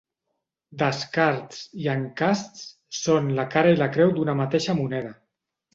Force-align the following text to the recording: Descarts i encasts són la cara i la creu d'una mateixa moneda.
Descarts 0.83 1.61
i 1.83 1.91
encasts 1.95 2.65
són 3.03 3.31
la 3.43 3.49
cara 3.59 3.77
i 3.79 3.83
la 3.83 3.93
creu 3.99 4.19
d'una 4.19 4.41
mateixa 4.45 4.79
moneda. 4.83 5.19